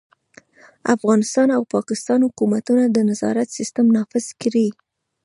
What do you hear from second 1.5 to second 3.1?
او پاکستان حکومتونه د